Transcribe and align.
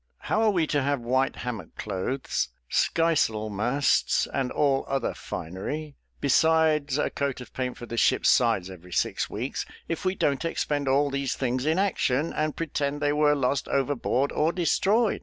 "How 0.21 0.41
are 0.41 0.49
we 0.49 0.65
to 0.65 0.81
have 0.81 1.01
white 1.01 1.35
hammock 1.35 1.75
clothes, 1.75 2.49
sky 2.69 3.13
sail 3.13 3.51
masts, 3.51 4.27
and 4.33 4.51
all 4.51 4.83
other 4.87 5.13
finery, 5.13 5.95
besides 6.19 6.97
a 6.97 7.11
coat 7.11 7.39
of 7.39 7.53
paint 7.53 7.77
for 7.77 7.85
the 7.85 7.97
ship's 7.97 8.29
sides 8.29 8.71
every 8.71 8.93
six 8.93 9.29
weeks, 9.29 9.63
if 9.87 10.03
we 10.03 10.15
don't 10.15 10.43
expend 10.43 10.87
all 10.87 11.11
these 11.11 11.35
things 11.35 11.67
in 11.67 11.77
action, 11.77 12.33
and 12.33 12.55
pretend 12.57 12.99
they 12.99 13.13
were 13.13 13.35
lost 13.35 13.67
overboard, 13.67 14.31
or 14.31 14.51
destroyed? 14.51 15.19